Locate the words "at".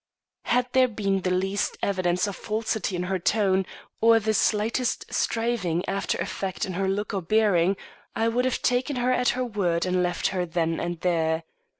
9.11-9.29